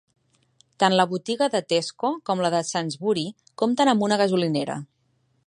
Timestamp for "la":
0.99-1.05, 2.47-2.51